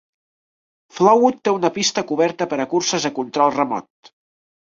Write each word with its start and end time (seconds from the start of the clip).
Flowood 0.99 1.37
té 1.47 1.53
una 1.57 1.71
pista 1.75 2.03
coberta 2.13 2.49
per 2.53 2.59
a 2.63 2.67
curses 2.73 3.07
de 3.09 3.13
control 3.21 3.55
remot. 3.59 4.13